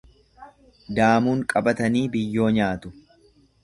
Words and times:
Daamuun 1.01 1.45
qabatanii 1.53 2.05
biyyoo 2.17 2.53
nyaatu. 2.61 2.99